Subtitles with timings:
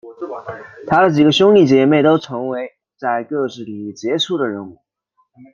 [0.87, 4.79] 他的几个兄弟姐妹都成为在各自领域杰出的人物。